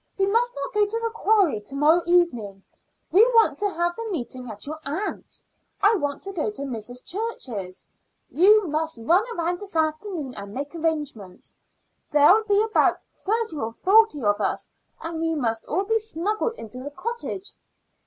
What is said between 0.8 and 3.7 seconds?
to the quarry to morrow evening. We want to